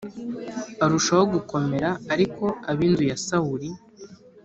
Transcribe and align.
arushaho 0.83 1.23
gukomera 1.33 1.89
ariko 2.13 2.45
ab 2.69 2.79
inzu 2.87 3.03
ya 3.11 3.17
Sawuli 3.25 3.69